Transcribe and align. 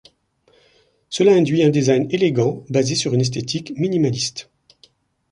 Cela 1.09 1.31
induit 1.35 1.61
un 1.61 1.69
design 1.69 2.07
élégant 2.09 2.63
basé 2.69 2.95
sur 2.95 3.13
une 3.13 3.21
esthétique 3.21 3.73
minimaliste. 3.77 4.49